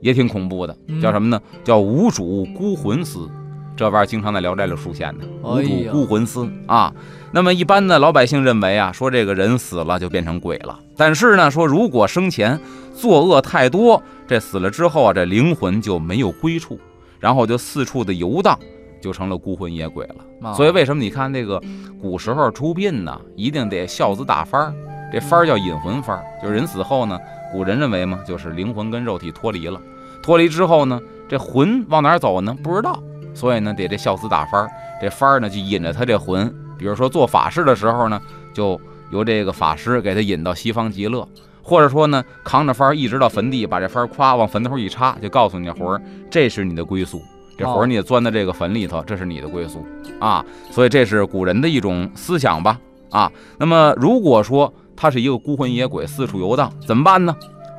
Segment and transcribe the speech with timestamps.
[0.00, 1.40] 也挺恐怖的，叫什么呢？
[1.62, 3.28] 叫无主孤魂司。
[3.76, 6.92] 这玩意儿经常在《聊斋》里出现的无主孤魂司啊。
[7.32, 10.78] 那么一般的老百姓认为啊，说这个人死了就变成鬼了。
[10.96, 12.60] 但是呢，说如果生前
[12.94, 16.78] 作恶太多，这死了之后啊，这灵魂就没有归处，
[17.18, 18.58] 然后就四处的游荡。
[19.02, 21.58] 就成了孤魂野鬼了，所以为什么你看那个
[22.02, 24.74] 古时候出殡呢，一定得孝子打幡儿，
[25.10, 27.18] 这幡儿叫引魂幡儿，就是人死后呢，
[27.50, 29.80] 古人认为嘛，就是灵魂跟肉体脱离了，
[30.22, 32.56] 脱离之后呢，这魂往哪走呢？
[32.62, 33.02] 不知道，
[33.34, 34.68] 所以呢，得这孝子打幡儿，
[35.00, 38.20] 这幡儿呢就引着他这魂，比如说做法事的时候呢，
[38.52, 41.26] 就由这个法师给他引到西方极乐，
[41.62, 47.22] 或者说呢，扛着幡儿一直到坟地，把这幡儿咵往坟头一插，就告诉你魂儿，这是你的归宿。
[47.58, 49.84] 这魂儿你也钻到这个坟里头，这是你的归宿
[50.18, 52.78] 啊，所以这是古人的一种思想吧
[53.10, 53.30] 啊。
[53.58, 57.36] 那么如果说他是一个孤魂野鬼，四处游荡，怎么办呢？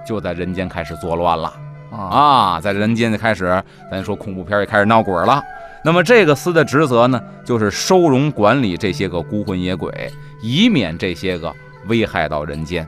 [0.08, 1.52] 就在人间开始作乱了
[1.92, 3.62] 啊，在人间就开始，
[3.92, 5.44] 咱说恐怖片也开始闹鬼了。
[5.84, 10.12] 那么这个司的职责呢，就是收容管理这些个孤魂野鬼，
[10.42, 11.54] 以免这些个
[11.88, 12.88] 危害到人间。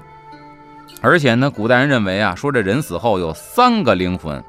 [1.01, 4.43] 而且呢，古代人认为啊，说这人死后有三个灵魂。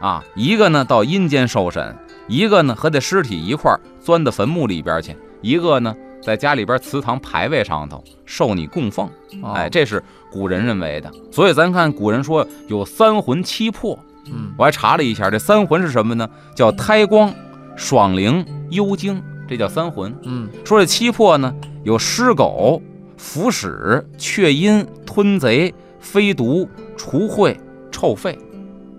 [0.00, 1.96] 啊，一个呢到阴间受审，
[2.26, 9.08] 一个呢和这尸体一块钻到坟墓里边去，一个呢在家里边祠堂牌位上头受你供奉。
[9.42, 11.10] 哎，这是古人认为的。
[11.30, 16.28] 所以咱看古人说有三魂七魄，嗯，我还查了一下，这三魂是什么呢？
[16.54, 17.34] 叫胎光、
[17.76, 20.14] 爽灵、幽精，这叫三魂。
[20.22, 21.52] 嗯，说这七魄呢，
[21.82, 22.80] 有尸狗、
[23.16, 27.56] 腐屎、雀阴、吞贼、飞毒、除秽、
[27.90, 28.38] 臭肺。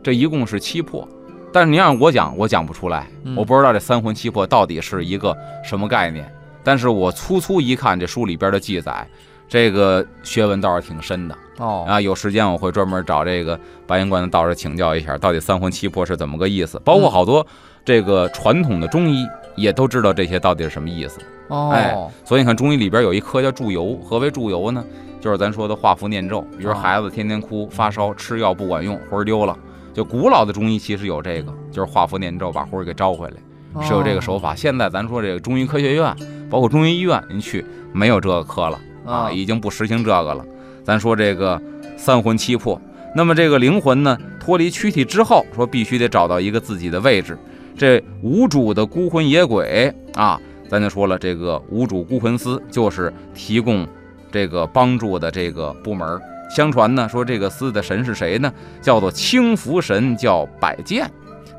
[0.03, 1.07] 这一共是七魄，
[1.53, 3.07] 但是您让我讲，我讲不出来，
[3.37, 6.29] 我不知道这三魂七魄到底是一个什么概念。
[6.63, 9.07] 但是我粗粗一看这书里边的记载，
[9.47, 11.85] 这个学问倒是挺深的哦。
[11.87, 16.81] 啊，有时间我会专门找这个白云观的道士请教一下，到底三魂七魄是怎么个意思。
[16.83, 17.45] 包括好多
[17.83, 19.25] 这个传统的中医
[19.55, 21.19] 也都知道这些到底是什么意思
[21.49, 21.71] 哦。
[21.73, 24.83] 哎，所以你看中医里边有一科叫祝由，何为祝由呢？
[25.19, 29.57] 就是咱说的画符念咒，比如孩子天天哭发烧，吃药不管用，魂丢了。
[29.93, 33.35] 就古老的中医其实有这个，就是画符念咒把魂儿给招回来，
[33.81, 34.53] 是有这个手法。
[34.53, 36.15] 现在咱说这个中医科学院，
[36.49, 40.45] 包括中医医院，您去没有这个科了啊，已经不实行这个了。
[40.83, 41.61] 咱说这个
[41.97, 42.79] 三魂七魄，
[43.15, 47.37] 那么这个灵魂呢，脱离躯体之后，说必须得找到一个自己的位置。
[47.77, 53.87] 这无主的孤魂野鬼啊，咱就说了，这个无主孤魂司就是提供
[54.31, 56.19] 这个帮助的这个部门。
[56.55, 58.53] 相传呢，说这个司的神是谁呢？
[58.79, 61.09] 叫做清福神，叫百剑。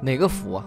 [0.00, 0.64] 哪个福啊？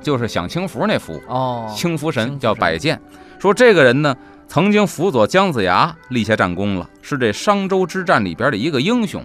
[0.00, 1.72] 就是享清福那福哦。
[1.76, 3.00] 清福神叫百剑。
[3.38, 4.16] 说这个人呢，
[4.46, 9.22] 曾经辅佐姜子牙立下战功了，是这商周之战里边的一个英雄。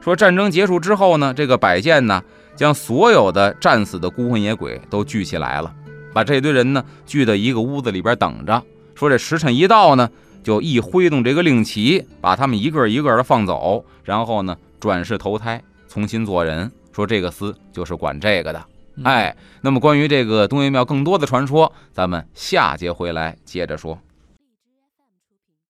[0.00, 2.22] 说战争结束之后呢，这个百剑呢，
[2.54, 5.72] 将所有的战死的孤魂野鬼都聚起来了，
[6.12, 8.62] 把这堆人呢聚到一个屋子里边等着。
[8.94, 10.08] 说这时辰一到呢。
[10.46, 16.70] 就一挥动这个令旗，把他们一个一个的放走，然后呢转世投胎，重新做人。
[16.92, 18.64] 说这个司就是管这个的。
[19.04, 23.98] 哎，那么关于这个东岳庙更多的传说，咱们下节回来接着说。